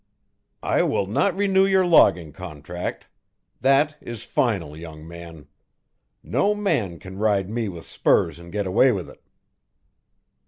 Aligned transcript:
"I 0.63 0.81
will 0.81 1.05
not 1.05 1.37
renew 1.37 1.63
your 1.63 1.85
logging 1.85 2.33
contract. 2.33 3.05
That 3.59 3.97
is 4.01 4.23
final, 4.23 4.75
young 4.75 5.07
man. 5.07 5.45
No 6.23 6.55
man 6.55 6.97
can 6.97 7.19
ride 7.19 7.51
me 7.51 7.69
with 7.69 7.85
spurs 7.85 8.39
and 8.39 8.51
get 8.51 8.65
away 8.65 8.91
with 8.91 9.11
it." 9.11 9.21